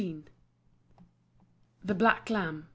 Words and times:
]THE 1.85 1.93
BLACK 1.93 2.31
LAMB. 2.31 2.65